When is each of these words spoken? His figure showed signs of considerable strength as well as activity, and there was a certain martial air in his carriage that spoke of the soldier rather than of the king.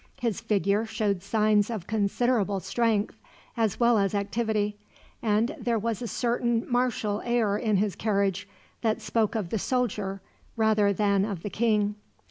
His 0.19 0.41
figure 0.41 0.87
showed 0.87 1.21
signs 1.21 1.69
of 1.69 1.85
considerable 1.85 2.59
strength 2.59 3.19
as 3.55 3.79
well 3.79 3.99
as 3.99 4.15
activity, 4.15 4.79
and 5.21 5.55
there 5.59 5.77
was 5.77 6.01
a 6.01 6.07
certain 6.07 6.65
martial 6.67 7.21
air 7.23 7.55
in 7.55 7.77
his 7.77 7.95
carriage 7.95 8.49
that 8.81 8.99
spoke 8.99 9.35
of 9.35 9.49
the 9.49 9.59
soldier 9.59 10.19
rather 10.57 10.91
than 10.91 11.23
of 11.23 11.43
the 11.43 11.51
king. 11.51 11.97